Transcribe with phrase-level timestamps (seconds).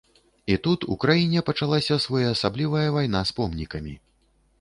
[0.51, 3.93] І тут у краіне пачалася своеасаблівая вайна з помнікамі.